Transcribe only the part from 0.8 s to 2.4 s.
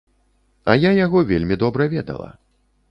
я яго вельмі добра ведала.